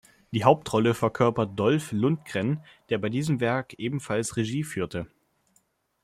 [0.31, 5.05] Die Hauptrolle verkörpert Dolph Lundgren, der bei diesem Werk ebenfalls Regie führte.